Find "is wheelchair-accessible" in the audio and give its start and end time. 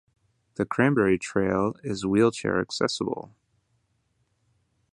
1.83-3.35